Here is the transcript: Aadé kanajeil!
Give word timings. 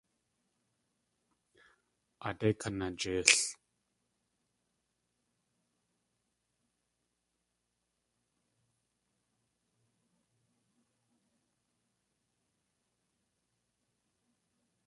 Aadé 2.27 2.49
kanajeil! 2.59 3.27